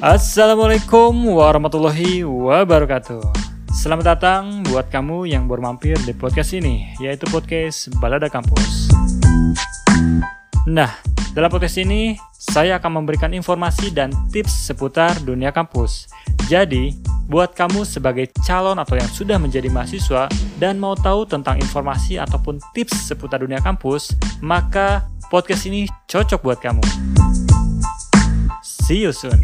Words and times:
Assalamualaikum 0.00 1.12
warahmatullahi 1.28 2.24
wabarakatuh. 2.24 3.20
Selamat 3.68 4.16
datang 4.16 4.64
buat 4.64 4.88
kamu 4.88 5.28
yang 5.28 5.44
baru 5.44 5.60
mampir 5.60 5.92
di 6.08 6.16
podcast 6.16 6.56
ini, 6.56 6.96
yaitu 7.04 7.28
podcast 7.28 7.92
Balada 8.00 8.32
Kampus. 8.32 8.88
Nah, 10.64 10.88
dalam 11.36 11.52
podcast 11.52 11.84
ini 11.84 12.16
saya 12.32 12.80
akan 12.80 13.04
memberikan 13.04 13.28
informasi 13.36 13.92
dan 13.92 14.08
tips 14.32 14.72
seputar 14.72 15.20
dunia 15.20 15.52
kampus. 15.52 16.08
Jadi, 16.48 16.96
buat 17.28 17.52
kamu 17.52 17.84
sebagai 17.84 18.32
calon 18.40 18.80
atau 18.80 18.96
yang 18.96 19.10
sudah 19.12 19.36
menjadi 19.36 19.68
mahasiswa 19.68 20.32
dan 20.56 20.80
mau 20.80 20.96
tahu 20.96 21.28
tentang 21.28 21.60
informasi 21.60 22.16
ataupun 22.16 22.56
tips 22.72 23.04
seputar 23.04 23.44
dunia 23.44 23.60
kampus, 23.60 24.16
maka 24.40 25.04
podcast 25.28 25.68
ini 25.68 25.84
cocok 26.08 26.40
buat 26.40 26.56
kamu. 26.56 26.80
See 28.64 29.04
you 29.04 29.12
soon. 29.12 29.36